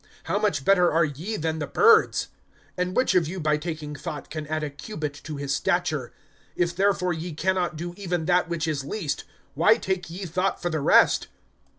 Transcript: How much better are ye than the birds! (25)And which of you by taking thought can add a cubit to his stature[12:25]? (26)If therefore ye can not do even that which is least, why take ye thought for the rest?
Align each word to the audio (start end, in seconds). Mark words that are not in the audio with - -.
How 0.23 0.39
much 0.39 0.65
better 0.65 0.91
are 0.91 1.05
ye 1.05 1.35
than 1.37 1.59
the 1.59 1.67
birds! 1.67 2.29
(25)And 2.75 2.93
which 2.95 3.13
of 3.13 3.27
you 3.27 3.39
by 3.39 3.57
taking 3.57 3.93
thought 3.93 4.31
can 4.31 4.47
add 4.47 4.63
a 4.63 4.71
cubit 4.71 5.13
to 5.25 5.37
his 5.37 5.53
stature[12:25]? 5.53 6.11
(26)If 6.57 6.75
therefore 6.75 7.13
ye 7.13 7.33
can 7.35 7.53
not 7.53 7.75
do 7.75 7.93
even 7.95 8.25
that 8.25 8.49
which 8.49 8.67
is 8.67 8.83
least, 8.83 9.25
why 9.53 9.77
take 9.77 10.09
ye 10.09 10.25
thought 10.25 10.59
for 10.59 10.71
the 10.71 10.81
rest? 10.81 11.27